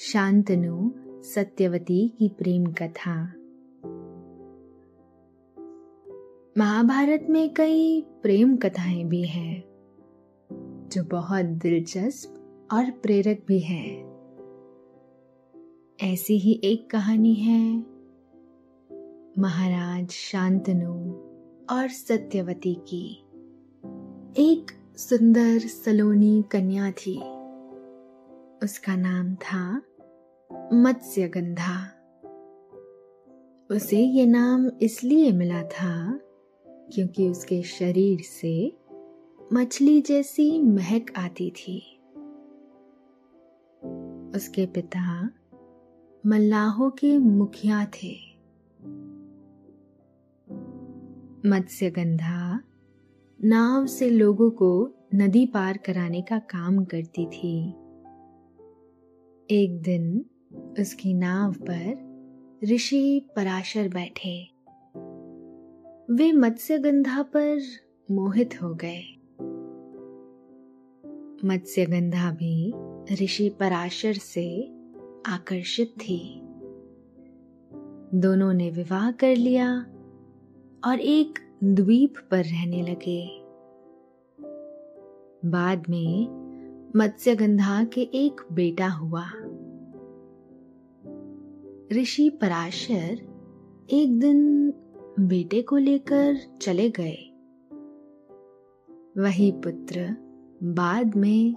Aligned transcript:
शांतनु 0.00 0.90
सत्यवती 1.22 2.08
की 2.08 2.28
प्रेम 2.28 2.66
कथा। 2.66 3.22
महाभारत 6.58 7.26
में 7.30 7.54
कई 7.54 8.06
प्रेम 8.22 8.56
कथाएँ 8.56 9.04
भी 9.04 9.22
हैं, 9.22 9.64
जो 10.88 11.04
बहुत 11.04 11.44
दिलचस्प 11.44 12.34
और 12.72 12.90
प्रेरक 12.90 13.42
भी 13.48 13.58
है। 13.58 14.04
ऐसी 16.12 16.38
ही 16.38 16.60
एक 16.64 16.90
कहानी 16.90 17.34
है, 17.34 17.78
महाराज 19.38 20.10
शांतनु 20.10 21.12
और 21.76 21.88
सत्यवती 21.88 22.74
की। 22.74 23.24
एक 24.36 24.66
सुंदर 24.96 25.58
सलोनी 25.58 26.44
कन्या 26.50 26.90
थी। 26.90 27.38
उसका 28.62 28.96
नाम 28.96 29.34
था 29.34 29.82
मत्स्यगंधा 30.52 31.84
उसे 33.70 33.98
ये 33.98 34.26
नाम 34.26 34.70
इसलिए 34.82 35.32
मिला 35.32 35.62
था 35.62 36.20
क्योंकि 36.68 37.28
उसके 37.28 37.62
शरीर 37.62 38.20
से 38.20 38.76
मछली 39.52 40.00
जैसी 40.00 40.62
महक 40.62 41.06
आती 41.16 41.50
थी। 41.50 42.00
उसके 44.36 44.66
पिता 44.66 45.30
मल्लाहों 46.26 46.90
के 46.90 47.18
मुखिया 47.18 47.84
थे। 47.84 48.16
मत्स्यगंधा 51.48 52.60
नाव 53.44 53.86
से 53.86 54.10
लोगों 54.10 54.50
को 54.50 54.94
नदी 55.14 55.46
पार 55.46 55.76
कराने 55.76 56.22
का 56.22 56.38
काम 56.38 56.84
करती 56.84 57.26
थी। 57.26 57.68
एक 59.50 59.80
दिन 59.82 60.24
उसकी 60.54 61.14
नाव 61.14 61.52
पर 61.52 62.08
ऋषि 62.64 63.28
पराशर 63.36 63.88
बैठे। 63.88 64.50
वे 66.14 66.32
मत्स्यगंधा 66.32 67.22
पर 67.22 67.62
मोहित 68.10 68.62
हो 68.62 68.74
गए। 68.74 69.14
मत्स्यगंधा 71.44 72.30
भी 72.30 72.74
ऋषि 73.24 73.48
पराशर 73.48 74.12
से 74.12 74.64
आकर्षित 75.26 75.94
थी। 75.98 76.40
दोनों 78.14 78.52
ने 78.52 78.70
विवाह 78.70 79.10
कर 79.10 79.36
लिया 79.36 79.86
और 80.86 81.00
एक 81.00 81.38
द्वीप 81.64 82.14
पर 82.30 82.44
रहने 82.44 82.82
लगे। 82.82 83.44
बाद 85.48 85.82
में 85.88 86.38
मत्स्यगंधा 86.96 87.84
के 87.84 88.00
एक 88.00 88.40
बेटा 88.52 88.88
हुआ। 88.88 89.24
ऋषि 91.92 92.30
पराशर 92.30 93.20
एक 93.90 94.20
दिन 94.20 94.70
बेटे 95.20 95.62
को 95.62 95.76
लेकर 95.76 96.36
चले 96.62 96.90
गए। 96.90 97.16
वही 99.22 99.52
पुत्र 99.52 100.16
बाद 100.62 101.16
में 101.16 101.56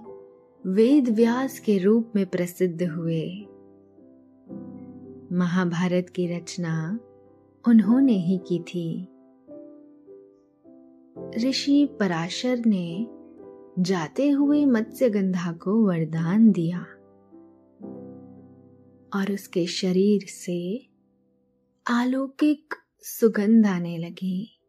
वेद 0.66 1.08
व्यास 1.08 1.58
के 1.58 1.78
रूप 1.78 2.12
में 2.16 2.26
प्रसिद्ध 2.26 2.82
हुए। 2.82 3.28
महाभारत 5.32 6.06
की 6.08 6.26
रचना 6.26 6.98
उन्होंने 7.68 8.12
ही 8.12 8.40
की 8.52 8.58
थी। 8.58 9.08
ऋषि 11.48 11.88
पराशर 12.00 12.62
ने 12.66 13.06
जाते 13.78 14.30
हुए 14.30 14.64
मत्स्यगंधा 14.64 15.52
को 15.52 15.86
वरदान 15.86 16.52
दिया। 16.52 16.86
और 19.14 19.32
उसके 19.32 19.66
शरीर 19.66 20.20
से 20.28 20.88
अलौकिक 21.90 22.74
सुगंध 23.00 23.66
आने 23.66 23.98
लगी। 23.98 24.60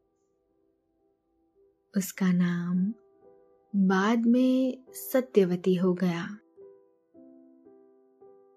उसका 1.98 2.34
नाम 2.34 2.94
बाद 3.76 4.26
में 4.26 4.84
सत्यवती 4.90 5.76
हो 5.76 5.94
गया। 5.94 6.38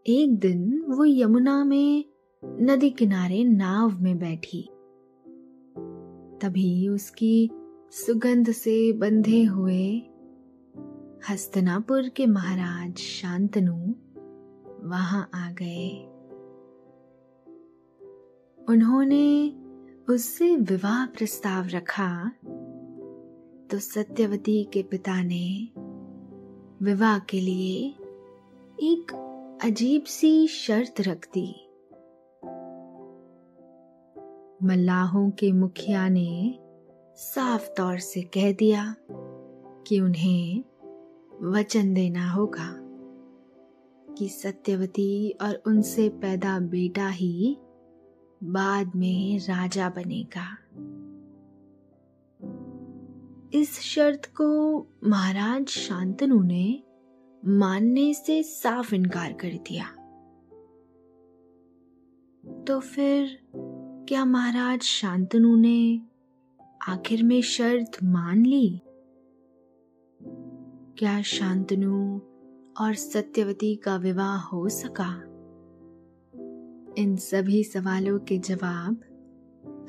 एक 0.06 0.36
दिन 0.38 0.82
वो 0.82 1.04
यमुना 1.04 1.64
में 1.64 2.04
नदी 2.44 2.90
किनारे 2.90 3.44
नाव 3.44 4.02
में 4.02 4.18
बैठी। 4.18 4.62
तभी 6.42 6.88
उसकी 6.88 7.50
सुगंध 7.90 8.50
से 8.50 8.92
बंधे 8.92 9.44
हुए 9.44 10.02
हस्तनापुर 11.30 12.08
के 12.08 12.26
महाराज 12.26 12.96
शांतनु 12.96 14.05
वहाँ 14.86 15.30
आ 15.34 15.50
गए। 15.50 16.12
उन्होंने 18.68 19.52
उससे 20.08 20.56
विवाह 20.56 21.06
प्रस्ताव 21.06 21.66
रखा। 21.66 22.32
तो 23.70 23.78
सत्यवती 23.78 24.64
के 24.64 24.82
पिता 24.82 25.22
ने 25.22 25.68
विवाह 26.82 27.18
के 27.18 27.40
लिए 27.40 27.88
एक 28.80 29.22
अजीब 29.64 30.04
सी 30.04 30.46
शर्त 30.46 30.94
रख 31.00 31.28
दी। 31.38 31.62
मल्लाहों 34.62 35.30
के 35.30 35.52
मुखिया 35.52 36.08
ने 36.08 36.58
साफ़ 37.16 37.68
तौर 37.76 37.98
से 37.98 38.22
कह 38.22 38.52
दिया 38.52 38.96
कि 39.86 40.00
उन्हें 40.00 40.64
वचन 41.42 41.94
देना 41.94 42.30
होगा। 42.30 42.85
कि 44.18 44.28
सत्यवती 44.28 45.30
और 45.30 45.62
उनसे 45.66 46.08
पैदा 46.08 46.60
बेटा 46.60 47.08
ही 47.08 47.58
बाद 48.44 48.92
में 48.96 49.38
राजा 49.38 49.88
बनेगा। 49.88 50.58
इस 53.58 53.80
शर्त 53.80 54.26
को 54.26 54.78
महाराज 55.04 55.66
शांतनु 55.66 56.42
ने 56.42 56.82
मानने 57.46 58.14
से 58.14 58.42
साफ़ 58.42 58.94
इनकार 58.94 59.32
कर 59.32 59.48
दिया। 59.48 59.86
तो 62.64 62.80
फिर 62.80 63.38
क्या 64.08 64.24
महाराज 64.24 64.80
शांतनु 64.80 65.56
ने 65.56 66.02
आखिर 66.88 67.22
में 67.22 67.42
शर्त 67.42 68.04
मान 68.04 68.46
ली? 68.46 68.82
क्या 70.98 71.22
शांतनु 71.22 72.20
और 72.80 72.94
सत्यवती 72.94 73.76
का 73.76 73.96
विवाह 73.96 74.36
हो 74.36 74.68
सका 74.68 75.22
इन 76.98 77.16
सभी 77.16 77.64
सवालों 77.64 78.18
के 78.18 78.38
जवाब 78.38 79.00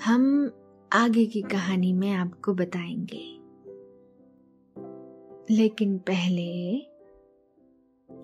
हम 0.03 0.51
आगे 0.93 1.25
की 1.25 1.41
कहानी 1.41 1.93
में 1.93 2.11
आपको 2.11 2.53
बताएँगे 2.53 3.37
लेकिन 5.53 5.97
पहले 5.97 6.77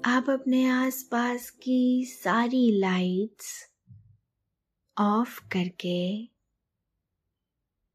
आप 0.05 0.29
अपने 0.29 0.65
आसपास 0.69 1.49
की 1.49 2.05
सारी 2.05 2.79
लाइट्स 2.79 3.67
ऑफ़ 4.99 5.39
करके 5.47 6.29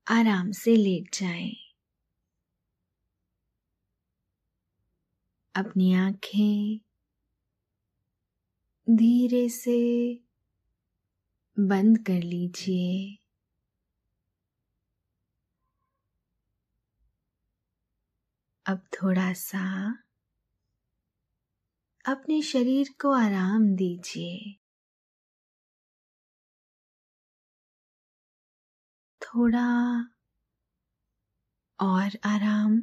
आराम 0.06 0.50
से 0.50 0.76
लेट 0.76 1.14
जाएँ। 1.14 1.67
अपनी 5.58 5.94
आँखें 5.94 6.80
धीरे 8.86 9.48
से 9.48 9.78
बंद 11.56 11.98
कर 11.98 12.22
लीजिए। 12.22 13.18
अब 18.66 18.80
थोड़ा 18.94 19.32
सा 19.32 19.64
अपने 22.04 22.42
शरीर 22.42 22.88
को 23.00 23.12
आराम 23.12 23.74
दीजिए। 23.76 24.58
थोड़ा 29.22 29.68
और 31.80 32.18
आराम। 32.24 32.82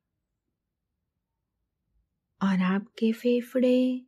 और 2.41 2.61
आपके 2.63 3.11
फेफड़े 3.11 4.05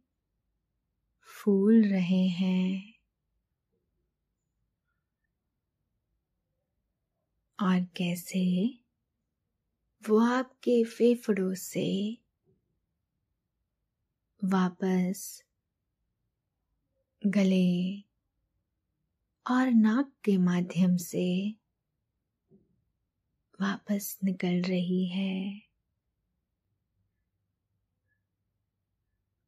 फूल 1.29 1.83
रहे 1.83 2.27
हैं। 2.27 2.93
और 7.59 7.79
कैसे 7.97 8.43
वो 10.03 10.19
आपके 10.19 10.83
फेफड़ों 10.83 11.53
से 11.55 11.83
वापस 14.41 15.23
गले 17.21 17.63
और 19.45 19.71
नाक 19.71 20.11
के 20.23 20.37
माध्यम 20.37 20.95
से 20.97 21.23
वापस 23.59 24.17
निकल 24.23 24.61
रही 24.61 25.05
है। 25.07 25.72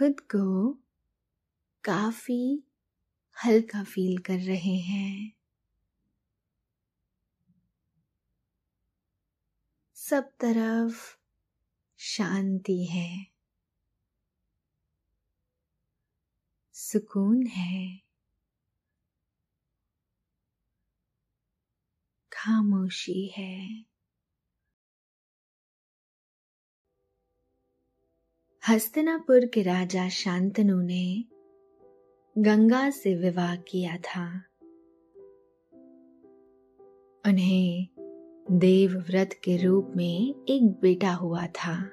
खुद 0.00 0.20
को 0.20 0.72
काफ़ी 1.84 2.64
हल्का 3.44 3.84
फील 3.84 4.18
कर 4.18 4.38
रहे 4.38 4.76
हैं। 4.76 5.32
सब 9.94 10.30
तरफ़ 10.40 11.16
शांति 11.98 12.84
है। 12.84 13.26
सुकून 16.74 17.46
है। 17.46 18.00
खामोशी 22.32 23.26
है। 23.26 23.89
हस्तिनापुर 28.68 29.46
के 29.46 29.62
राजा 29.62 30.08
शांतनु 30.08 30.80
ने 30.82 31.24
गंगा 32.38 32.90
से 32.90 33.14
विवाह 33.14 33.56
किया 33.56 33.96
था। 33.96 34.42
उन्हें 37.26 37.88
देव 38.50 39.04
व्रत 39.08 39.30
के 39.44 39.56
रूप 39.56 39.92
में 39.96 40.44
एक 40.48 40.78
बेटा 40.82 41.12
हुआ 41.12 41.46
था 41.46 41.84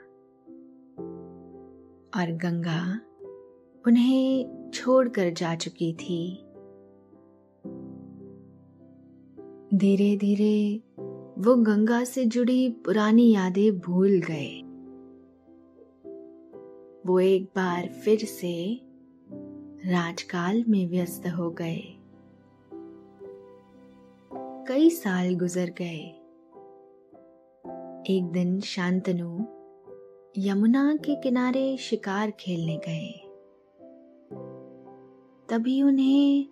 और 2.19 2.31
गंगा 2.31 3.01
उन्हें 3.87 4.45
छोड़कर 4.73 5.29
जा 5.29 5.55
चुकी 5.55 5.93
थी। 5.93 6.37
धीरे 9.77 10.17
धीरे 10.17 10.83
वो 11.41 11.55
गंगा 11.55 12.03
से 12.03 12.25
जुड़ी 12.25 12.69
पुरानी 12.69 13.33
यादें 13.33 13.79
भूल 13.79 14.19
गए। 14.19 14.66
वो 17.07 17.19
एक 17.19 17.43
बार 17.43 17.87
फिर 17.87 18.19
से 18.19 18.81
राजकाल 19.89 20.63
में 20.67 20.89
व्यस्त 20.89 21.27
हो 21.27 21.49
गए। 21.51 21.83
कई 24.67 24.89
साल 24.89 25.35
गुजर 25.35 25.73
गए। 25.77 26.13
एक 28.15 28.29
दिन 28.31 28.59
शांतनु 28.59 29.39
यमुना 30.37 30.95
के 30.95 31.15
किनारे 31.15 31.77
शिकार 31.77 32.31
खेलने 32.31 32.77
गए। 32.77 33.23
तभी 35.49 35.83
उन्हें 35.83 36.47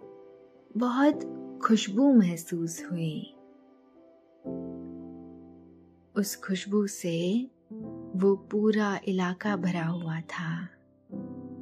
बहुत 0.78 1.20
खुशबू 1.66 2.14
महसूस 2.14 2.88
हुई। 2.92 3.34
उस 6.16 6.36
खुशबू 6.36 6.88
से 6.88 7.48
वो 8.16 8.36
पूरा 8.52 9.00
इलाका 9.08 9.56
भरा 9.56 9.86
हुआ 9.86 10.20
था। 10.22 10.68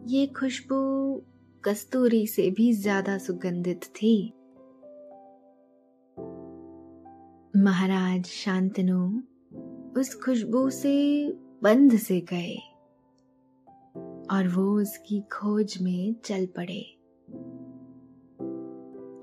ये 0.08 0.26
खुशबू 0.28 0.76
कस्तूरी 1.64 2.26
से 2.28 2.50
भी 2.50 2.72
ज़्यादा 2.74 3.18
सुगंधित 3.18 3.84
थी। 3.84 4.34
महाराज 7.64 8.26
शांतनु 8.26 9.00
उस 10.00 10.14
खुशबू 10.26 10.70
से 10.70 10.96
बंद 11.64 11.98
से 11.98 12.20
गए 12.22 12.56
और 14.32 14.48
वो 14.48 14.82
उसकी 14.82 15.22
खोज 15.22 15.78
में 15.82 16.16
चल 16.26 16.46
पड़े। 16.46 16.84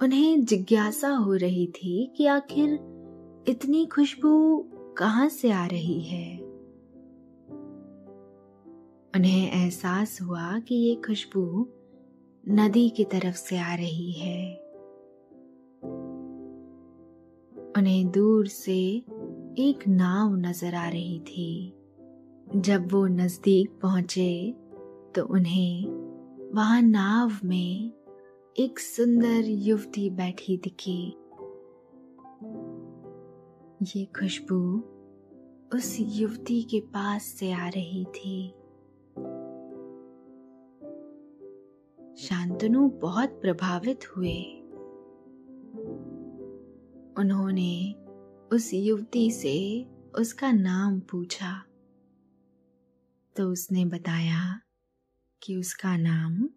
उन्हें 0.02 0.44
जिज्ञासा 0.44 1.08
हो 1.08 1.34
रही 1.34 1.66
थी 1.66 2.12
कि 2.16 2.26
आखिर 2.26 2.78
इतनी 3.48 3.86
खुशबू 3.86 4.58
कहाँ 4.98 5.28
से 5.28 5.50
आ 5.50 5.66
रही 5.66 6.00
है। 6.00 6.39
उन्हें 9.16 9.52
एहसास 9.52 10.18
हुआ 10.22 10.58
कि 10.58 10.74
ये 10.74 10.94
खुशबू 10.94 11.68
नदी 12.44 12.88
की 12.88 13.04
तरफ़ 13.04 13.36
से 13.36 13.58
आ 13.58 13.74
रही 13.74 14.12
है। 14.12 14.54
उन्हें 17.76 18.10
दूर 18.10 18.46
से 18.46 18.78
एक 19.58 19.84
नाव 19.88 20.36
नज़र 20.36 20.74
आ 20.74 20.88
रही 20.88 21.20
थी। 21.20 21.74
जब 22.56 22.92
वो 22.92 23.06
नज़दीक 23.06 23.78
पहुँचे 23.82 24.54
तो 25.14 25.24
उन्हें 25.24 25.86
वहाँ 26.54 26.82
नाव 26.82 27.32
में 27.44 27.92
एक 28.56 28.78
सुंदर 28.78 29.48
युवती 29.48 30.10
बैठी 30.10 30.56
दिखी। 30.56 31.02
ये 33.82 34.04
खुशबू 34.18 34.62
उस 35.76 35.96
युवती 36.00 36.62
के 36.62 36.80
पास 36.80 37.22
से 37.22 37.52
आ 37.52 37.68
रही 37.68 38.04
थी। 38.04 38.54
शांतनु 42.20 42.88
बहुत 42.88 43.28
प्रभावित 43.28 44.16
हुए। 44.16 44.42
उन्होंने 47.18 47.94
उस 48.52 48.70
युवती 48.74 49.30
से 49.30 49.86
उसका 50.18 50.52
नाम 50.52 51.00
पूछा। 51.00 51.64
तो 53.36 53.52
उसने 53.52 53.84
बताया 53.84 54.60
कि 55.42 55.56
उसका 55.56 55.96
नाम 55.96 56.48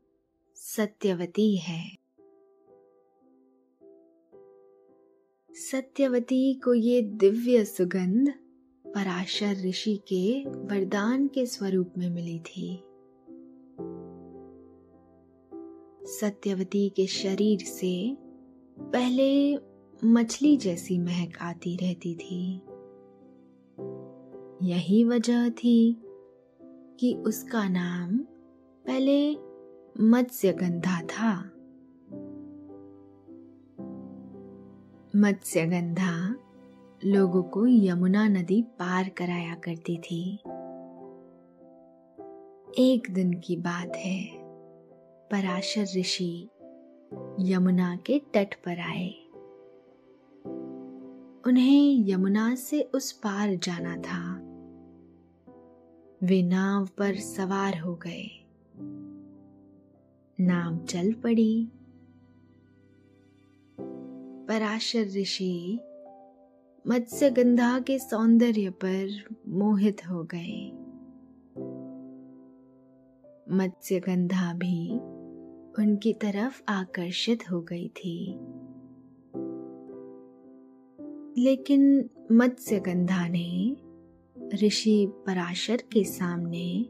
सत्यवती 0.56 1.58
है। 1.58 1.98
सत्यवती 5.52 6.54
को 6.54 6.74
ये 6.74 7.02
दिव्य 7.02 7.66
सुगंध 7.66 8.30
पराशर 8.88 9.56
ऋषि 9.70 9.96
के 9.96 10.50
वरदान 10.50 11.28
के 11.28 11.46
स्वरूप 11.46 11.94
में 11.98 12.10
मिली 12.10 12.40
थी। 12.40 12.84
सत्यवती 16.06 16.90
के 16.90 17.08
शरीर 17.08 17.60
से 17.60 18.18
पहले 18.80 19.58
मछली 20.08 20.58
जैसी 20.58 21.00
महक 21.00 21.38
आती 21.42 21.76
रहती 21.76 22.16
थी। 22.16 22.62
यही 24.68 25.04
वजह 25.04 25.50
थी 25.50 26.02
कि 27.00 27.14
उसका 27.14 27.70
नाम 27.70 28.18
पहले 28.86 29.36
मत्स्यगंधा 30.04 31.02
था। 31.02 31.40
मत्स्यगंधा 35.16 36.36
लोगों 37.06 37.44
को 37.44 37.68
यमुना 37.68 38.28
नदी 38.28 38.62
पार 38.62 39.10
कराया 39.10 39.56
करती 39.56 39.98
थी। 39.98 40.36
एक 42.80 43.08
दिन 43.12 43.34
की 43.34 43.56
बात 43.56 43.96
है। 43.96 44.43
पराशर 45.34 45.82
ऋषि 45.82 46.50
यमुना 47.40 47.96
के 47.96 48.20
तट 48.20 48.56
पर 48.56 48.80
आए। 48.80 49.10
उन्हें 51.48 52.10
यमुना 52.10 52.56
से 52.56 52.82
उस 52.82 53.12
पार 53.12 53.56
जाना 53.56 53.98
था। 53.98 54.36
वे 56.24 56.44
नाव 56.44 56.90
पर 56.98 57.16
सवार 57.16 57.78
हो 57.78 57.96
गए। 57.96 58.46
नाव 60.40 60.86
चल 60.86 61.14
पड़ी। 61.14 61.68
पराशर 64.48 65.04
ऋषि 65.04 65.80
मत्स्यगंधा 66.88 67.80
के 67.80 68.00
सौंदर्य 68.00 68.70
पर 68.70 69.36
मोहित 69.48 70.08
हो 70.10 70.24
गए। 70.24 70.72
मत्स्यगंधा 73.52 74.54
भी 74.54 75.13
उनकी 75.80 76.14
तरफ़ 76.14 76.62
आकर्षित 76.70 77.52
हो 77.52 77.62
गई 77.62 77.88
थी। 77.88 78.40
लेकिन 81.38 82.10
मत्स्यगंधा 82.32 83.28
ने 83.28 83.78
ऋषि 84.56 85.12
पराशर 85.12 85.78
के 85.78 86.04
सामने 86.04 86.86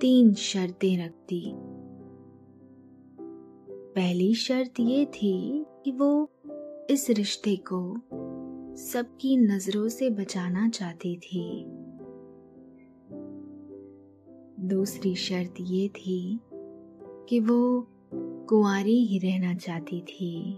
तीन 0.00 0.34
शर्तें 0.34 1.04
रख 1.04 1.10
दी। 1.10 1.52
पहली 3.94 4.34
शर्त 4.34 4.80
ये 4.80 5.06
थी 5.06 5.66
कि 5.84 5.92
वो 5.92 6.30
इस 6.90 7.06
रिश्ते 7.10 7.56
को 7.72 7.96
सबकी 8.76 9.36
नज़रों 9.36 9.88
से 9.88 10.10
बचाना 10.10 10.68
चाहती 10.68 11.16
थी। 11.16 11.64
दूसरी 14.68 15.14
शर्त 15.14 15.54
ये 15.60 15.88
थी 15.88 16.40
कि 17.28 17.40
वो 17.40 17.86
कुंवारी 18.48 19.06
ही 19.06 19.18
रहना 19.18 19.54
चाहती 19.54 20.00
थी। 20.00 20.54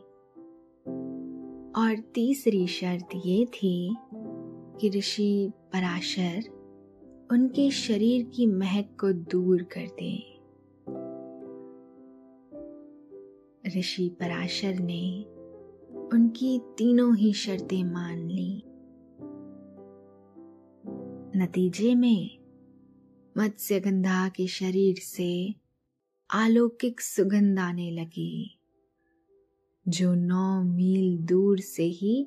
और 1.76 1.96
तीसरी 2.14 2.66
शर्त 2.66 3.08
ये 3.26 3.46
थी 3.46 3.96
कि 4.80 4.88
ऋषि 4.88 5.52
पराशर 5.72 6.42
उनके 7.32 7.70
शरीर 7.70 8.24
की 8.24 8.46
महक 8.46 8.96
को 9.00 9.12
दूर 9.12 9.62
कर 9.62 9.86
दें। 9.86 10.36
ऋषि 13.78 14.08
पराशर 14.08 14.74
ने 14.74 15.24
उनकी 16.12 16.58
तीनों 16.58 17.16
ही 17.16 17.32
शर्तें 17.32 17.84
मान 17.84 18.28
ली। 18.30 18.62
नतीजे 21.42 21.94
में 21.94 22.38
मत्स्यगंधा 23.38 24.28
के 24.28 24.46
शरीर 24.46 24.94
से 24.94 25.54
अलौकिक 26.30 27.00
सुगंध 27.00 27.58
आने 27.58 27.90
लगी। 27.90 28.58
जो 29.88 30.14
नौ 30.14 30.62
मील 30.62 31.18
दूर 31.18 31.58
से 31.58 31.82
ही 31.82 32.26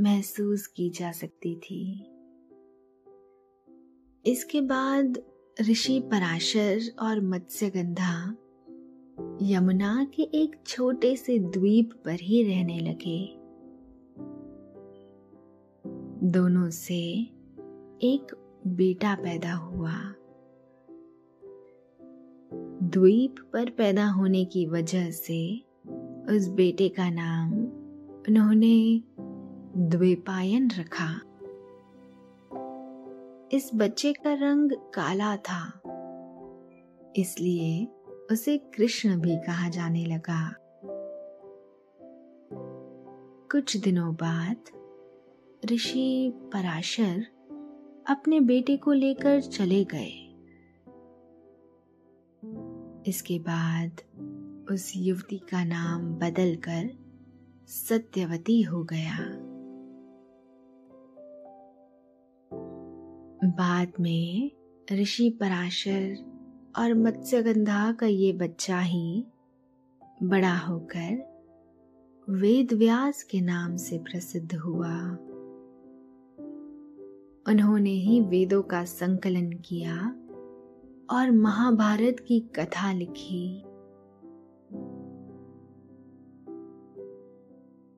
महसूस 0.00 0.66
की 0.66 0.90
जा 0.90 1.12
सकती 1.12 1.56
थी। 1.56 2.00
इसके 4.26 4.60
बाद 4.60 5.22
ऋषि 5.60 6.00
पराशर 6.00 6.80
और 6.98 7.20
मत्स्यगंधा 7.20 8.36
यमुना 9.42 10.04
के 10.14 10.22
एक 10.22 10.56
छोटे 10.66 11.16
से 11.16 11.38
द्वीप 11.38 11.90
पर 12.04 12.20
ही 12.20 12.42
रहने 12.42 12.78
लगे। 12.78 13.34
दोनों 16.30 16.70
से 16.70 17.00
एक 18.02 18.26
बेटा 18.66 19.14
पैदा 19.14 19.54
हुआ। 19.54 20.14
द्वीप 22.52 23.34
पर 23.52 23.70
पैदा 23.70 24.06
होने 24.06 24.44
की 24.44 24.66
वजह 24.66 25.10
से 25.10 25.40
उस 26.30 26.48
बेटे 26.48 26.88
का 26.88 27.08
नाम 27.10 27.52
उन्होंने 28.28 29.02
द्वीपायन 29.88 30.70
रखा। 30.70 31.08
इस 33.52 33.70
बच्चे 33.74 34.12
का 34.12 34.32
रंग 34.32 34.72
काला 34.94 35.36
था, 35.36 35.62
इसलिए 37.16 37.86
उसे 38.32 38.58
कृष्ण 38.58 39.20
भी 39.20 39.36
कहा 39.36 39.68
जाने 39.68 40.04
लगा। 40.06 40.54
कुछ 43.52 43.76
दिनों 43.76 44.14
बाद 44.14 44.56
ऋषि 45.72 46.32
पराशर 46.52 47.24
अपने 48.08 48.40
बेटे 48.40 48.76
को 48.76 48.92
लेकर 48.92 49.40
चले 49.40 49.84
गए। 49.84 50.27
इसके 53.08 53.38
बाद 53.38 53.90
उस 54.70 54.92
युवती 54.96 55.38
का 55.38 55.64
नाम 55.64 56.14
बदलकर 56.14 56.90
सत्यवती 57.66 58.62
हो 58.62 58.84
गया। 58.84 59.18
बाद 63.48 63.92
में 64.00 64.50
ऋषि 64.92 65.30
पराशर 65.30 66.16
और 66.78 66.94
मत्स्यगंधा 66.94 67.92
का 67.92 68.06
ये 68.06 68.32
बच्चा 68.32 68.80
ही 68.80 69.26
बड़ा 70.22 70.56
होकर 70.56 71.38
वेद 72.30 72.72
व्यास 72.72 73.22
के 73.22 73.40
नाम 73.40 73.76
से 73.76 73.98
प्रसिद्ध 73.98 74.54
हुआ। 74.54 75.10
उन्होंने 77.52 77.90
ही 77.90 78.20
वेदों 78.20 78.62
का 78.62 78.84
संकलन 78.84 79.52
किया 79.52 80.14
और 81.10 81.30
महाभारत 81.30 82.16
की 82.28 82.40
कथा 82.40 82.92
लिखी। 82.92 83.64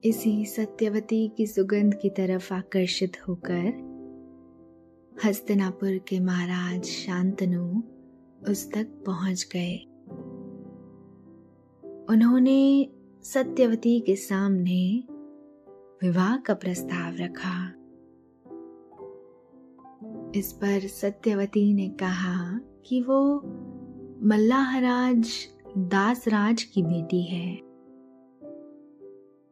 इसी 0.03 0.45
सत्यवती 0.45 1.27
की 1.37 1.47
सुगंध 1.47 1.93
की 1.93 2.09
तरफ़ 2.09 2.53
आकर्षित 2.53 3.11
होकर 3.27 3.91
हस्तिनापुर 5.25 5.97
के 5.97 6.19
महाराज 6.19 6.83
शांतनु 6.83 7.81
उस 8.51 8.71
तक 8.71 9.03
पहुँच 9.05 9.49
गए। 9.55 9.77
उन्होंने 12.09 12.89
सत्यवती 13.23 13.99
के 13.99 14.15
सामने 14.15 15.03
विवाह 16.03 16.37
का 16.37 16.53
प्रस्ताव 16.53 17.15
रखा। 17.15 17.67
इस 20.39 20.53
पर 20.53 20.87
सत्यवती 20.87 21.73
ने 21.73 21.89
कहा 21.89 22.59
कि 22.85 23.01
वो 23.01 23.41
मल्लाहराज 24.23 25.31
दासराज 25.77 26.63
की 26.63 26.83
बेटी 26.83 27.23
है। 27.23 27.55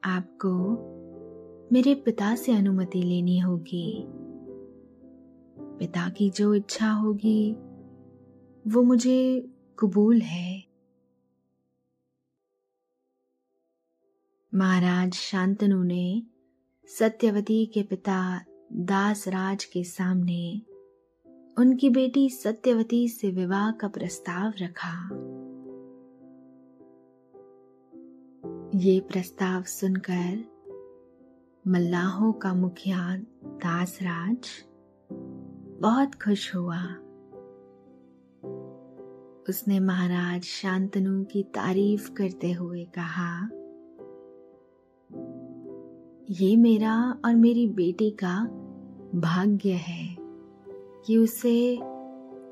आपको 0.03 0.49
मेरे 1.71 1.95
पिता 1.95 2.35
से 2.35 2.51
अनुमति 2.51 3.01
लेनी 3.01 3.39
होगी। 3.39 4.05
पिता 5.59 6.09
की 6.09 6.29
जो 6.29 6.53
इच्छा 6.53 6.91
होगी, 6.91 7.53
वो 8.67 8.81
मुझे 8.81 9.49
कबूल 9.79 10.21
है। 10.21 10.63
महाराज 14.55 15.13
शांतनु 15.13 15.83
ने 15.83 16.23
सत्यवती 16.99 17.65
के 17.65 17.83
पिता 17.83 18.45
दासराज 18.73 19.65
के 19.65 19.83
सामने 19.83 20.61
उनकी 21.57 21.89
बेटी 21.89 22.29
सत्यवती 22.29 23.07
से 23.07 23.31
विवाह 23.31 23.71
का 23.71 23.87
प्रस्ताव 23.87 24.53
रखा। 24.61 24.93
ये 28.75 28.99
प्रस्ताव 28.99 29.63
सुनकर 29.63 30.43
मल्लाहों 31.67 32.31
का 32.33 32.53
मुखिया 32.53 33.15
दासराज 33.45 34.49
बहुत 35.81 36.15
खुश 36.15 36.55
हुआ। 36.55 36.81
उसने 39.49 39.79
महाराज 39.79 40.43
शांतनु 40.43 41.23
की 41.23 41.43
तारीफ़ 41.43 42.11
करते 42.11 42.51
हुए 42.51 42.83
कहा, 42.97 43.49
ये 46.31 46.55
मेरा 46.55 46.95
और 47.25 47.35
मेरी 47.35 47.67
बेटी 47.67 48.09
का 48.11 48.43
भाग्य 49.15 49.71
है। 49.71 50.18
कि 51.09 51.17
उसे 51.17 51.77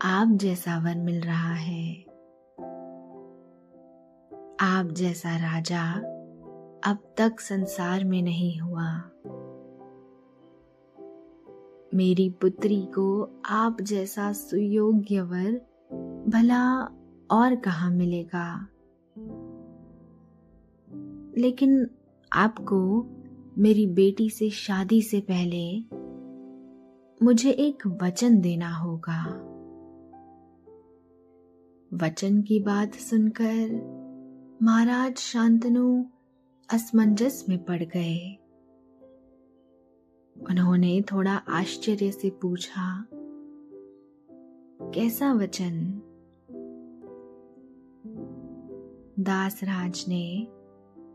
आप 0.02 0.28
जैसा 0.32 0.78
वर 0.78 0.96
मिल 0.96 1.22
रहा 1.22 1.54
है। 1.54 2.02
आप 4.60 4.90
जैसा 4.92 5.38
राजा 5.38 5.94
अब 6.92 6.98
तक 7.18 7.40
संसार 7.40 8.04
में 8.04 8.22
नहीं 8.22 8.60
हुआ। 8.60 9.02
मेरी 11.94 12.30
पुत्री 12.30 12.82
को 12.82 13.42
आप 13.46 13.82
जैसा 13.82 14.34
सुयोग्य 14.34 15.22
वर 15.22 15.52
भला 16.28 16.84
और 17.32 17.56
कहा 17.56 17.90
मिलेगा? 17.90 18.68
लेकिन 21.38 21.90
आपको 22.34 23.06
मेरी 23.58 23.88
बेटी 23.88 24.30
से 24.30 24.50
शादी 24.50 25.02
से 25.02 25.20
पहले 25.22 25.84
मुझे 27.24 27.52
एक 27.52 27.88
वचन 27.88 28.42
देना 28.42 28.76
होगा। 28.76 29.24
वचन 31.94 32.42
की 32.42 32.60
बात 32.60 32.96
सुनकर 32.96 33.72
महाराज 34.64 35.18
शांतनु 35.18 36.04
असमंजस 36.74 37.46
में 37.50 37.66
पड़ 37.66 37.84
गए। 37.84 38.38
उन्होंने 40.50 41.02
थोड़ा 41.02 41.34
आश्चर्य 41.34 42.12
से 42.12 42.30
पूछा, 42.30 43.06
कैसा 44.94 45.34
वचन? 45.34 46.02
दासराज 49.20 50.06
ने 50.08 50.48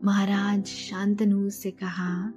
महाराज 0.03 0.65
शांतनु 0.65 1.49
से 1.49 1.71
कहा 1.71 2.33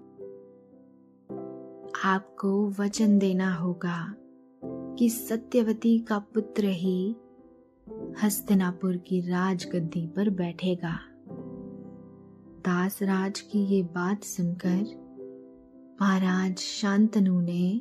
आपको 2.04 2.70
वचन 2.70 3.18
देना 3.18 3.54
होगा 3.54 4.14
कि 4.64 5.10
सत्यवती 5.10 5.98
का 5.98 6.18
पुत्र 6.18 6.64
ही 6.64 7.16
हस्तिनापुर 8.22 8.96
की 8.96 9.20
राजगद्दी 9.20 10.06
पर 10.06 10.30
बैठेगा। 10.30 10.98
दासराज 12.60 13.40
की 13.40 13.58
ये 13.58 13.82
बात 13.82 14.24
सुनकर 14.24 15.06
महाराज 16.02 16.56
शांतनु 16.56 17.40
ने 17.40 17.80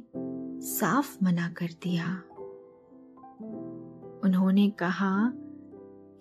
साफ़ 0.62 1.24
मना 1.24 1.50
कर 1.50 1.66
दिया। 1.66 2.22
उन्होंने 4.24 4.70
कहा 4.70 5.34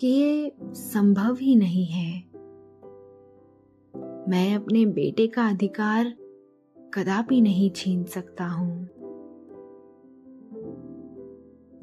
कि 0.00 0.06
ये 0.06 0.56
संभव 0.62 1.36
ही 1.40 1.56
नहीं 1.56 1.86
है। 1.86 2.24
मैं 4.28 4.54
अपने 4.54 4.86
बेटे 4.86 5.26
का 5.26 5.48
अधिकार 5.48 6.23
कदापि 6.94 7.40
नहीं 7.40 7.70
छीन 7.70 8.04
सकता 8.04 8.44
हूँ। 8.44 8.84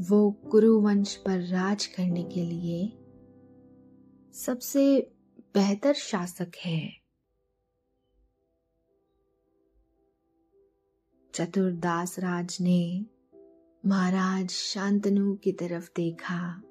वो 0.09 0.31
कुरुवंश 0.31 1.15
पर 1.15 1.39
राज 1.39 1.85
करने 1.85 2.23
के 2.23 2.43
लिए 2.43 2.97
सबसे 4.33 5.11
बेहतर 5.53 5.93
शासक 5.93 6.51
है। 6.65 7.01
चतुर्दास 11.33 12.19
राज 12.19 12.57
ने 12.61 13.05
महाराज 13.85 14.49
शांतनु 14.49 15.35
की 15.35 15.51
तरफ़ 15.51 15.89
देखा। 15.95 16.61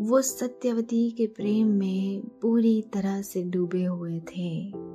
वो 0.00 0.22
सत्यवती 0.22 1.10
के 1.10 1.26
प्रेम 1.26 1.66
में 1.66 2.20
पूरी 2.20 2.82
तरह 2.82 3.22
से 3.22 3.42
डूबे 3.42 3.84
हुए 3.84 4.20
थे। 4.20 4.93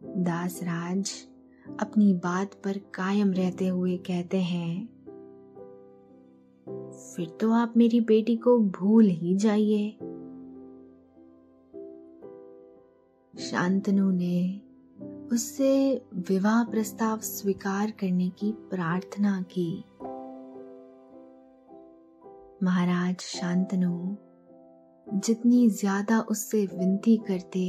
दासराज 0.00 1.10
अपनी 1.80 2.12
बात 2.14 2.54
पर 2.54 2.78
कायम 2.94 3.32
रहते 3.32 3.66
हुए 3.68 3.96
कहते 3.96 4.40
हैं, 4.42 4.86
फिर 7.16 7.28
तो 7.40 7.50
आप 7.52 7.74
मेरी 7.76 8.00
बेटी 8.00 8.36
को 8.36 8.58
भूल 8.58 9.08
ही 9.08 9.34
जाइए। 9.36 9.90
शांतनु 13.34 14.10
ने 14.10 14.60
उससे 15.32 15.72
विवाह 16.28 16.62
प्रस्ताव 16.64 17.18
स्वीकार 17.18 17.90
करने 17.90 18.28
की 18.30 18.52
प्रार्थना 18.70 19.40
की। 19.52 19.84
महाराज 22.62 23.20
शांतनु 23.20 24.16
जितनी 25.06 25.68
ज़्यादा 25.70 26.20
उससे 26.20 26.64
विनती 26.68 27.16
करते 27.16 27.68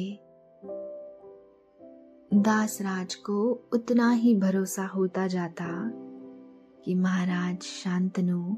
दासराज 2.33 3.15
को 3.15 3.69
उतना 3.73 4.11
ही 4.11 4.35
भरोसा 4.35 4.85
होता 4.85 5.27
जाता 5.27 5.65
कि 6.85 6.95
महाराज 6.95 7.61
शांतनु 7.61 8.55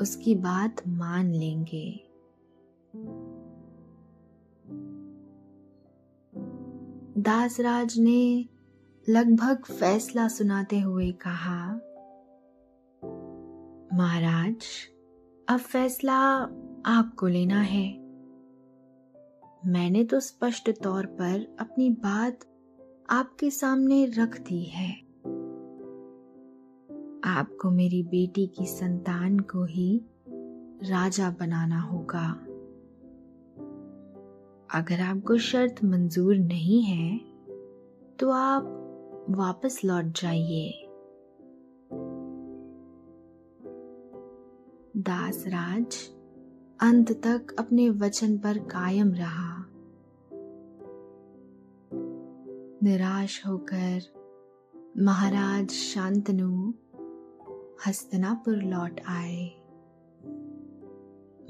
उसकी 0.00 0.34
बात 0.34 0.88
मान 0.88 1.32
लेंगे। 1.32 2.10
दासराज 7.18 7.98
ने 7.98 8.48
लगभग 9.08 9.64
फैसला 9.64 10.28
सुनाते 10.28 10.80
हुए 10.80 11.12
कहा, 11.12 11.74
महाराज, 13.96 14.56
अब 15.48 15.58
फैसला 15.58 16.18
आपको 16.86 17.26
लेना 17.26 17.60
है। 17.60 18.00
मैंने 19.66 20.04
तो 20.04 20.20
स्पष्ट 20.20 20.70
तौर 20.82 21.06
पर 21.06 21.56
अपनी 21.60 21.90
बात 21.90 22.40
आपके 23.10 23.50
सामने 23.50 24.04
रख 24.06 24.38
दी 24.40 24.62
है। 24.64 24.90
आपको 27.24 27.70
मेरी 27.70 28.02
बेटी 28.02 28.46
की 28.46 28.66
संतान 28.66 29.38
को 29.40 29.64
ही 29.64 30.00
राजा 30.82 31.30
बनाना 31.30 31.80
होगा। 31.80 32.26
अगर 34.70 35.00
आपको 35.00 35.38
शर्त 35.38 35.84
मंजूर 35.84 36.36
नहीं 36.36 36.82
है 36.82 37.18
तो 38.18 38.30
आप 38.30 39.26
वापस 39.30 39.80
लौट 39.84 40.04
जाइए। 40.04 40.70
दासराज 44.96 45.96
अंत 46.80 47.12
तक 47.12 47.56
अपने 47.58 47.90
वचन 47.90 48.38
पर 48.38 48.58
कायम 48.58 49.12
रहा। 49.14 49.49
निराश 52.82 53.46
होकर 53.46 54.00
महाराज 54.98 55.70
शांतनु 55.70 56.72
हस्तनापुर 57.86 58.56
लौट 58.56 59.00
आए। 59.08 59.44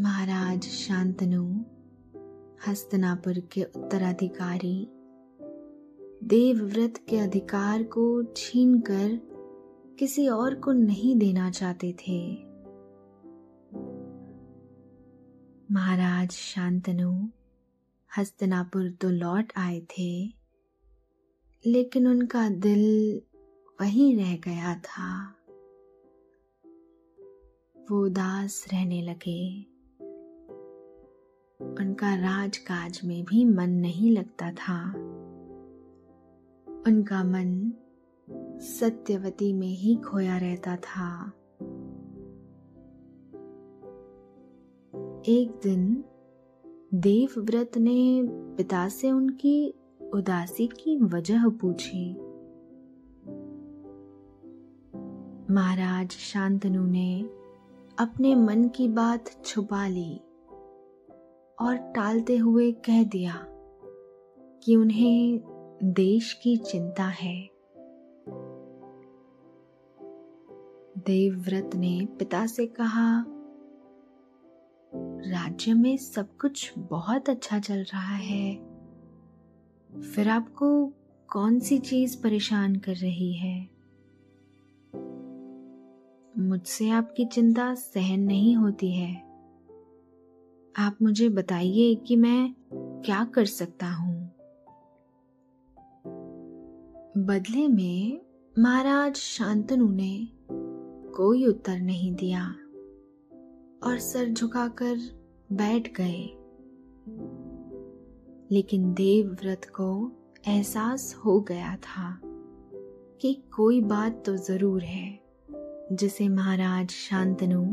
महाराज 0.01 0.63
शांतनु 0.63 1.65
हस्तनापुर 2.67 3.39
के 3.53 3.63
उत्तराधिकारी 3.63 4.89
देवव्रत 6.25 6.95
के 7.09 7.19
अधिकार 7.19 7.83
को 7.83 8.23
छीनकर 8.37 9.21
किसी 9.99 10.29
और 10.29 10.55
को 10.55 10.73
नहीं 10.73 11.17
देना 11.17 11.51
चाहते 11.51 11.93
थे। 11.93 12.33
महाराज 15.73 16.31
शांतनु 16.31 17.29
हस्तनापुर 18.19 18.91
तो 18.91 19.11
लौट 19.11 19.53
आए 19.57 19.81
थे। 19.81 20.40
लेकिन 21.67 22.09
उनका 22.09 22.49
दिल 22.49 23.23
वहीं 23.81 24.17
रह 24.17 24.37
गया 24.37 24.75
था। 24.75 25.35
वो 27.91 28.07
उदास 28.07 28.67
रहने 28.73 29.03
लगे। 29.03 29.63
उनका 31.65 32.15
राजकाज 32.15 33.01
में 33.05 33.25
भी 33.25 33.45
मन 33.45 33.71
नहीं 33.71 34.11
लगता 34.11 34.53
था। 34.53 34.93
उनका 36.87 37.25
मन 37.25 37.73
सत्यवती 38.61 39.53
में 39.53 39.69
ही 39.69 39.97
खोया 39.97 40.39
रहता 40.39 40.77
था। 40.77 41.33
एक 45.29 45.61
दिन 45.63 46.05
देवव्रत 46.95 47.79
ने 47.79 48.29
पिता 48.29 48.89
से 48.89 49.11
उनकी 49.11 49.75
उदासी 50.15 50.67
की 50.67 50.97
वजह 50.97 51.49
पूछी। 51.49 52.15
महाराज 55.55 56.11
शांतनु 56.11 56.87
ने 56.87 57.23
अपने 57.99 58.35
मन 58.35 58.69
की 58.69 58.89
बात 58.89 59.45
छुपा 59.45 59.89
ली 59.89 60.17
और 61.61 61.77
टालते 61.77 62.37
हुए 62.37 62.73
कह 62.73 63.05
दिया 63.05 63.47
कि 64.63 64.77
उन्हें 64.77 65.41
देश 65.85 66.33
की 66.33 66.57
चिंता 66.57 67.05
है। 67.05 67.49
देवव्रत 70.99 71.71
ने 71.75 72.09
पिता 72.19 72.47
से 72.47 72.67
कहा, 72.67 73.25
राज्य 75.27 75.75
में 75.75 75.97
सब 75.97 76.37
कुछ 76.37 76.73
बहुत 76.79 77.29
अच्छा 77.29 77.59
चल 77.59 77.83
रहा 77.83 78.17
है। 78.17 78.70
फिर 79.99 80.29
आपको 80.29 80.87
कौन 81.29 81.61
सी 81.61 81.79
चीज़ 81.79 82.23
परेशान 82.23 82.77
कर 82.77 82.95
रही 82.95 83.33
है? 83.33 83.69
मुझसे 86.39 86.91
आपकी 86.91 87.25
चिंता 87.25 87.75
सहन 87.75 88.21
नहीं 88.21 88.57
होती 88.57 88.93
है। 88.93 89.17
आप 90.79 90.97
मुझे 91.03 91.29
बताइए 91.29 91.95
कि 91.95 92.17
मैं 92.17 92.55
क्या 93.05 93.25
कर 93.25 93.45
सकता 93.45 93.87
हूँ। 93.87 94.31
बदले 97.17 97.69
में 97.69 98.21
महाराज 98.59 99.15
शांतनु 99.15 99.89
ने 99.89 100.29
कोई 101.17 101.47
उत्तर 101.47 101.79
नहीं 101.79 102.15
दिया 102.15 102.47
और 103.85 103.99
सर 103.99 104.33
झुकाकर 104.33 104.97
बैठ 105.53 105.95
गए। 105.95 106.37
लेकिन 108.53 108.93
देवव्रत 108.95 109.65
को 109.65 110.13
एहसास 110.49 111.15
हो 111.25 111.41
गया 111.41 111.77
था 111.77 112.21
कि 113.21 113.45
कोई 113.57 113.81
बात 113.81 114.23
तो 114.27 114.37
ज़रूर 114.37 114.83
है, 114.83 115.21
जिसे 115.93 116.29
महाराज 116.29 116.91
शांतनु 116.91 117.65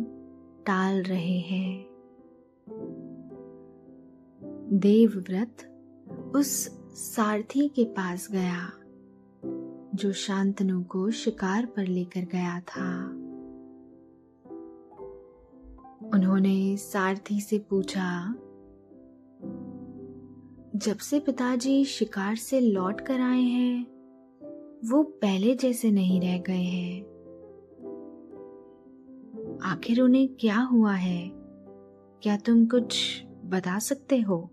टाल 0.65 1.03
रहे 1.03 1.39
हैं। 1.39 1.85
देवव्रत 4.73 5.57
उस 6.35 6.49
सारथी 6.95 7.67
के 7.67 7.83
पास 7.83 8.27
गया, 8.31 8.71
जो 9.95 10.11
शांतनु 10.13 10.83
को 10.83 11.09
शिकार 11.11 11.65
पर 11.65 11.87
लेकर 11.87 12.21
गया 12.21 12.59
था। 12.59 12.89
उन्होंने 16.13 16.77
सारथी 16.77 17.41
से 17.41 17.59
पूछा 17.59 18.35
जब 20.77 20.97
से 20.97 21.19
पिताजी 21.19 21.85
शिकार 21.85 22.35
से 22.35 22.59
लौट 22.59 23.01
कर 23.01 23.21
आए 23.21 23.41
हैं, 23.41 23.83
वो 24.89 25.03
पहले 25.03 25.55
जैसे 25.55 25.91
नहीं 25.91 26.21
रह 26.21 26.37
गए 26.37 26.63
हैं। 26.63 27.01
आखिर 29.63 30.01
उन्हें 30.01 30.35
क्या 30.35 30.59
हुआ 30.59 30.93
है? 30.93 31.31
क्या 32.21 32.37
तुम 32.37 32.65
कुछ 32.65 33.21
बता 33.45 33.79
सकते 33.79 34.19
हो? 34.19 34.51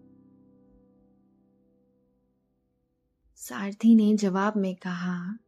सारथी 3.37 3.95
ने 3.95 4.15
जवाब 4.15 4.57
में 4.57 4.75
कहा, 4.75 5.39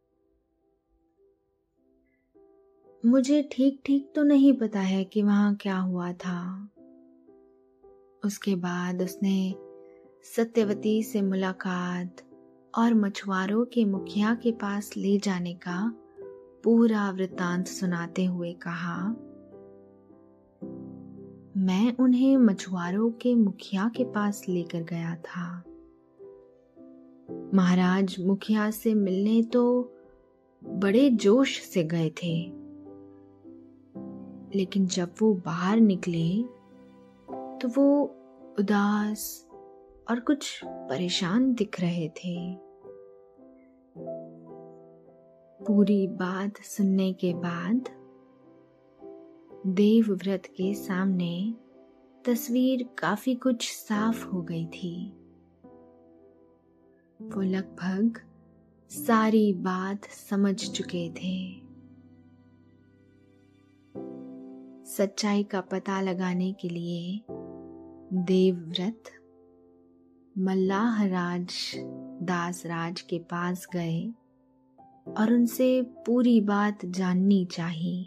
मुझे 3.05 3.49
ठीक 3.51 3.81
ठीक 3.85 4.11
तो 4.15 4.23
नहीं 4.23 4.53
पता 4.53 4.79
है 4.79 5.03
कि 5.03 5.23
वहाँ 5.23 5.55
क्या 5.55 5.77
हुआ 5.77 6.13
था। 6.13 6.69
उसके 8.25 8.55
बाद 8.55 9.01
उसने 9.01 9.66
सत्यवती 10.35 11.03
से 11.03 11.21
मुलाकात 11.21 12.21
और 12.77 12.93
मछुआरों 12.93 13.65
के 13.65 13.85
मुखिया 13.85 14.35
के 14.35 14.51
पास 14.51 14.91
ले 14.97 15.17
जाने 15.17 15.53
का 15.53 15.93
पूरा 16.63 17.11
वृत्तांत 17.11 17.67
सुनाते 17.67 18.25
हुए 18.25 18.53
कहा, 18.53 19.09
मैं 21.57 21.97
उन्हें 21.97 22.37
मछुआरों 22.37 23.11
के 23.11 23.35
मुखिया 23.35 23.91
के 23.95 24.03
पास 24.03 24.43
लेकर 24.49 24.83
गया 24.83 25.15
था। 25.15 25.63
महाराज, 27.53 28.15
मुखिया 28.19 28.71
से 28.71 28.93
मिलने 28.93 29.43
तो 29.43 29.93
बड़े 30.63 31.09
जोश 31.09 31.61
से 31.61 31.83
गए 31.83 32.09
थे। 32.09 32.43
लेकिन 34.57 34.85
जब 34.85 35.13
वो 35.21 35.33
बाहर 35.33 35.79
निकले 35.79 36.43
तो 37.61 37.67
वो 37.67 38.03
उदास 38.59 39.46
और 40.09 40.19
कुछ 40.19 40.61
परेशान 40.65 41.53
दिख 41.53 41.81
रहे 41.81 42.09
थे। 42.09 42.55
पूरी 45.65 46.07
बात 46.07 46.57
सुनने 46.57 47.13
के 47.13 47.33
बाद 47.33 47.83
देवव्रत 49.67 50.43
के 50.45 50.73
सामने 50.73 51.53
तस्वीर 52.25 52.89
काफ़ी 52.97 53.35
कुछ 53.35 53.73
साफ़ 53.73 54.27
हो 54.27 54.41
गई 54.41 54.65
थी। 54.65 55.09
वो 57.21 57.41
लगभग 57.41 58.21
सारी 58.89 59.53
बात 59.53 60.05
समझ 60.05 60.69
चुके 60.69 61.09
थे। 61.09 61.67
सच्चाई 64.85 65.43
का 65.43 65.61
पता 65.61 66.01
लगाने 66.01 66.53
के 66.53 66.69
लिए 66.69 67.21
देवव्रत 68.13 69.03
मल्लाहराज 70.39 71.53
दासराज 72.23 73.01
के 73.01 73.19
पास 73.19 73.67
गए 73.73 74.13
और 75.17 75.33
उनसे 75.33 75.81
पूरी 75.81 76.41
बात 76.41 76.85
जाननी 76.85 77.45
चाहिए। 77.45 78.03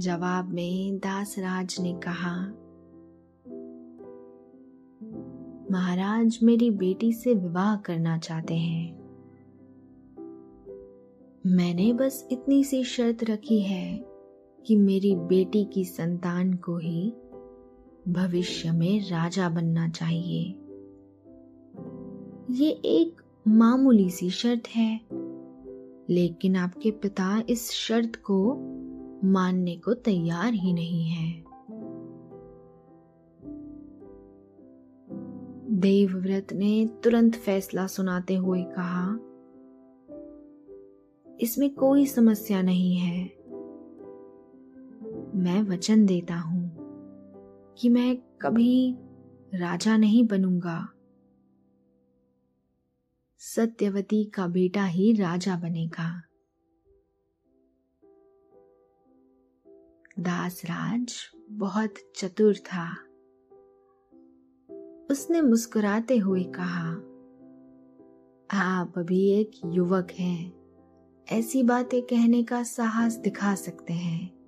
जवाब 0.00 0.48
में 0.48 0.98
दास 0.98 1.38
राज 1.38 1.76
ने 1.80 2.00
कहा, 2.06 2.36
महाराज, 5.70 6.38
मेरी 6.42 6.70
बेटी 6.70 7.12
से 7.12 7.34
विवाह 7.34 7.76
करना 7.76 8.18
चाहते 8.18 8.54
हैं। 8.54 8.92
मैंने 11.46 11.92
बस 11.92 12.28
इतनी 12.32 12.64
सी 12.64 12.84
शर्त 12.84 13.24
रखी 13.24 13.60
है 13.60 14.04
कि 14.66 14.76
मेरी 14.76 15.16
बेटी 15.16 15.64
की 15.64 15.84
संतान 15.84 16.52
को 16.54 16.78
ही 16.78 17.12
भविष्य 18.12 18.70
में 18.70 19.00
राजा 19.10 19.48
बनना 19.48 19.88
चाहिए। 19.88 20.42
ये 22.50 22.70
एक 22.70 23.22
मामूली 23.48 24.10
सी 24.10 24.30
शर्त 24.30 24.68
है, 24.68 25.00
लेकिन 26.10 26.56
आपके 26.56 26.90
पिता 26.90 27.42
इस 27.48 27.70
शर्त 27.70 28.16
को 28.16 28.54
मानने 29.24 29.76
को 29.76 29.94
तैयार 29.94 30.52
ही 30.52 30.72
नहीं 30.72 31.04
है। 31.04 31.32
देवव्रत 35.70 36.52
ने 36.52 36.88
तुरंत 37.04 37.34
फैसला 37.34 37.86
सुनाते 37.86 38.34
हुए 38.34 38.62
कहा, 38.62 39.06
इसमें 41.40 41.70
कोई 41.74 42.06
समस्या 42.06 42.62
नहीं 42.62 42.96
है। 42.96 43.24
मैं 45.34 45.62
वचन 45.62 46.06
देता 46.06 46.36
हूँ। 46.36 46.59
कि 47.78 47.88
मैं 47.88 48.16
कभी 48.16 48.96
राजा 49.54 49.96
नहीं 49.96 50.26
बनूँगा। 50.26 50.88
सत्यवती 53.38 54.24
का 54.24 54.46
बेटा 54.46 54.84
ही 54.84 55.12
राजा 55.12 55.56
बनेगा। 55.56 56.22
दासराज 60.18 61.14
बहुत 61.50 61.94
चतुर 62.16 62.56
था। 62.56 62.92
उसने 65.10 65.40
मुस्कुराते 65.40 66.16
हुए 66.16 66.44
कहा, 66.44 66.90
आप 68.52 68.98
अभी 68.98 69.30
एक 69.30 69.50
युवक 69.66 70.08
हैं। 70.10 70.60
ऐसी 71.32 71.62
बातें 71.62 72.02
कहने 72.02 72.42
का 72.42 72.62
साहस 72.62 73.16
दिखा 73.16 73.54
सकते 73.54 73.92
हैं। 73.92 74.39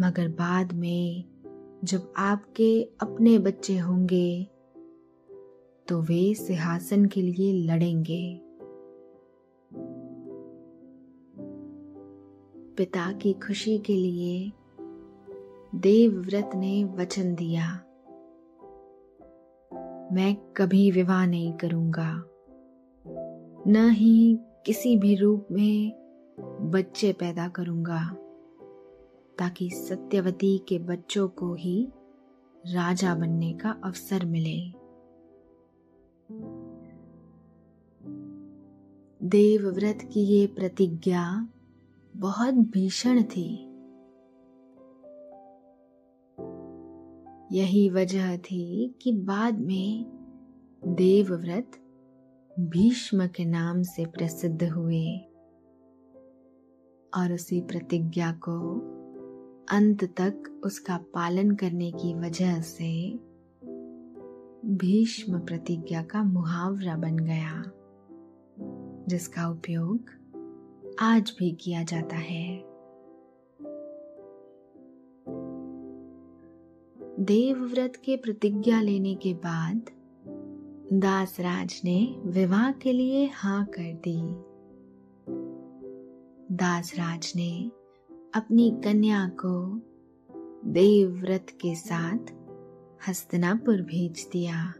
मगर 0.00 0.28
बाद 0.28 0.72
में 0.72 1.24
जब 1.84 2.12
आपके 2.16 2.82
अपने 2.82 3.38
बच्चे 3.38 3.78
होंगे 3.78 4.48
तो 5.88 6.02
वे 6.02 6.34
सिंहासन 6.34 7.06
के 7.06 7.22
लिए 7.22 7.52
लड़ेंगे। 7.52 8.40
पिता 12.76 13.12
की 13.12 13.32
खुशी 13.32 13.78
के 13.78 13.96
लिए 13.96 14.52
देवव्रत 15.74 16.50
ने 16.54 16.84
वचन 16.84 17.34
दिया। 17.34 17.72
मैं 20.14 20.36
कभी 20.56 20.90
विवाह 20.90 21.26
नहीं 21.26 21.52
करूँगा। 21.52 22.24
न 23.66 23.90
ही 23.90 24.38
किसी 24.66 24.96
भी 24.96 25.14
रूप 25.14 25.46
में 25.50 25.92
बच्चे 26.70 27.12
पैदा 27.12 27.48
करूँगा। 27.48 28.21
ताकि 29.42 29.70
सत्यवती 29.70 30.58
के 30.58 30.78
बच्चों 30.78 31.28
को 31.28 31.54
ही 31.54 31.88
राजा 32.66 33.14
बनने 33.14 33.52
का 33.52 33.80
अवसर 33.84 34.24
मिले। 34.24 34.70
देवव्रत 39.28 39.98
की 40.12 40.20
ये 40.20 40.46
प्रतिज्ञा 40.46 41.48
बहुत 42.16 42.54
भीषण 42.54 43.22
थी। 43.22 43.58
यही 47.56 47.90
वजह 47.90 48.36
थी 48.36 48.94
कि 49.02 49.12
बाद 49.12 49.58
में 49.58 50.04
देवव्रत 50.86 51.70
भीष्म 52.60 53.26
के 53.26 53.44
नाम 53.44 53.82
से 53.82 54.06
प्रसिद्ध 54.06 54.64
हुए 54.64 55.18
और 57.16 57.32
उसी 57.32 57.60
प्रतिज्ञा 57.60 58.32
को 58.32 58.88
अंत 59.72 60.04
तक 60.04 60.60
उसका 60.64 60.96
पालन 60.96 61.50
करने 61.50 61.92
की 61.92 62.14
वजह 62.14 62.60
से 62.60 63.18
भीष्म 64.66 65.40
प्रतिज्ञा 65.40 66.02
का 66.02 66.22
मुहावरा 66.22 66.96
बन 66.96 67.16
गया, 67.16 67.62
जिसका 69.08 69.48
उपयोग 69.48 70.10
आज 71.00 71.32
भी 71.38 71.50
किया 71.50 71.82
जाता 71.82 72.16
है। 72.16 72.64
देवव्रत 77.20 77.92
के 77.96 78.16
प्रतिज्ञा 78.16 78.80
लेने 78.80 79.14
के 79.14 79.34
बाद 79.34 79.82
दासराज 80.92 81.80
ने 81.84 82.16
विवाह 82.26 82.72
के 82.72 82.92
लिए 82.92 83.30
हाँ 83.34 83.66
कर 83.78 83.92
दी। 84.08 84.20
दासराज 86.56 87.32
ने 87.36 87.81
अपनी 88.34 88.70
कन्या 88.84 89.28
को 89.28 89.80
देवव्रत 90.70 91.46
के 91.50 91.74
साथ 91.74 92.18
हस्तनापुर 93.08 93.82
भेज 93.82 94.28
दिया। 94.32 94.74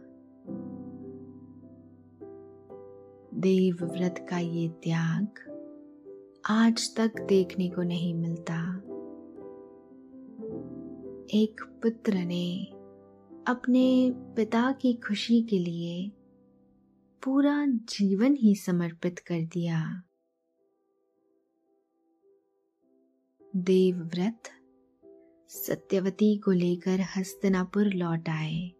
देवव्रत 3.33 4.27
का 4.29 4.37
ये 4.37 4.69
त्याग 4.69 5.27
आज 6.49 6.95
तक 6.95 7.11
देखने 7.29 7.69
को 7.69 7.81
नहीं 7.81 8.13
मिलता। 8.13 8.77
एक 11.33 11.61
पुत्र 11.83 12.13
ने 12.13 12.65
अपने 13.47 14.11
पिता 14.15 14.71
की 14.71 14.93
खुशी 14.93 15.41
के 15.41 15.59
लिए 15.59 16.11
पूरा 17.23 17.65
जीवन 17.67 18.35
ही 18.35 18.55
समर्पित 18.55 19.19
कर 19.19 19.41
दिया। 19.41 20.03
देवव्रत 23.55 24.43
सत्यवती 25.49 26.37
को 26.37 26.51
लेकर 26.51 26.99
हस्तनापुर 26.99 27.85
लौट 27.93 28.29
आए। 28.29 28.71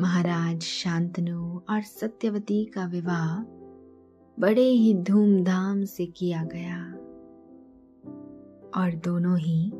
महाराज 0.00 0.60
शांतनु 0.60 1.58
और 1.70 1.82
सत्यवती 1.82 2.64
का 2.64 2.86
विवाह 2.86 3.42
बड़े 4.40 4.64
ही 4.64 4.94
धूमधाम 4.94 5.84
से 5.84 6.06
किया 6.06 6.44
गया 6.44 6.92
और 8.80 8.94
दोनों 9.04 9.38
ही 9.38 9.72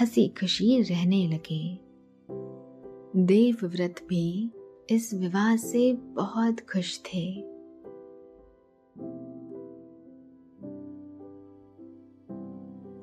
हँसी 0.00 0.28
खुशी 0.28 0.82
रहने 0.82 1.26
लगे। 1.26 1.78
देवव्रत 3.24 3.94
भी 4.08 4.52
इस 4.90 5.14
विवाह 5.14 5.56
से 5.56 5.92
बहुत 5.92 6.60
खुश 6.60 7.00
थे। 7.00 7.51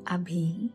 अभी 0.09 0.67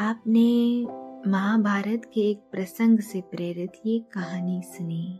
आपने 0.00 0.84
महाभारत 1.30 2.10
के 2.14 2.20
एक 2.20 2.38
प्रसंग 2.38 2.98
से 2.98 3.20
प्रेरित 3.20 3.72
ये 3.86 3.98
कहानी 3.98 4.62
सुनी। 4.62 5.14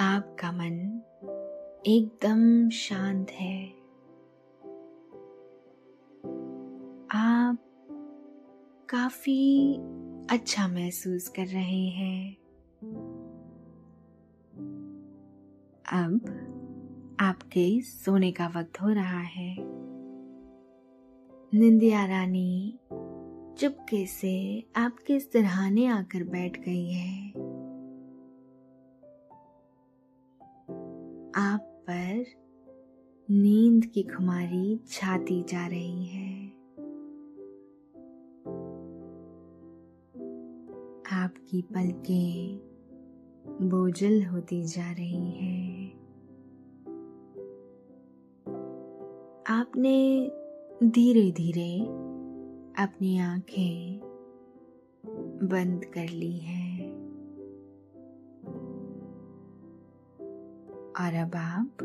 आपका 0.00 0.52
मन 0.52 1.02
एकदम 1.86 2.68
शांत 2.68 3.30
है। 3.30 3.68
आप 7.10 7.58
काफ़ी 8.90 9.74
अच्छा 10.30 10.68
महसूस 10.68 11.28
कर 11.28 11.46
रहे 11.46 11.86
हैं। 11.88 12.36
अब 15.92 16.20
आपके 17.20 17.80
सोने 17.80 18.32
का 18.32 18.46
वक्त 18.46 18.82
हो 18.82 18.88
रहा 18.88 19.20
है। 19.20 19.79
निंदिया 21.54 22.04
रानी, 22.06 22.78
चुपके 23.58 24.06
से 24.06 24.64
आपके 24.76 25.20
सिरहाने 25.20 25.86
आकर 25.86 26.24
बैठ 26.24 26.60
गई 26.60 26.90
है। 26.90 27.30
आप 31.34 31.60
पर 31.90 32.24
नींद 33.30 33.86
की 33.86 34.02
खुमारी 34.02 34.80
छाती 34.88 35.42
जा 35.42 35.66
रही 35.66 36.04
है। 36.06 36.46
आपकी 41.12 41.62
पलकें 41.62 42.58
बोझल 43.68 44.22
होती 44.24 44.62
जा 44.62 44.92
रही 44.92 45.30
हैं। 45.30 45.92
आपने 49.48 50.30
धीरे 50.82 51.30
धीरे 51.30 51.78
अपनी 52.82 53.18
आँखें 53.18 54.00
बंद 55.42 55.84
कर 55.84 56.08
ली 56.08 56.38
हैं। 56.38 56.92
और 61.00 61.14
अब 61.14 61.36
आप 61.36 61.82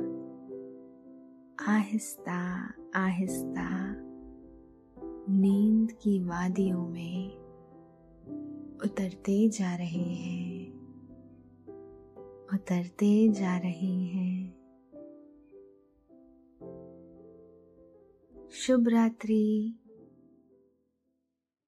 आहिस्ता 1.67 2.73
आहिस्ता 2.95 3.95
नींद 5.29 5.91
की 5.91 6.19
वादियों 6.19 6.87
में 6.87 7.37
उतरते 8.83 9.49
जा 9.49 9.75
रहे 9.75 10.13
हैं, 10.15 10.73
उतरते 12.53 13.29
जा 13.29 13.57
रहे 13.57 13.93
हैं। 13.93 14.44
शुभ 18.55 18.87
रात्रि। 18.87 19.73